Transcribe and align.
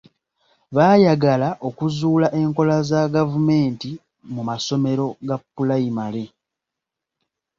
Baayagala 0.75 1.49
okuzuula 1.67 2.27
enkola 2.41 2.75
za 2.89 3.01
gavumenti 3.15 3.91
mu 4.33 4.41
masomero 4.49 5.05
ga 5.27 5.37
pulayimale. 5.55 6.25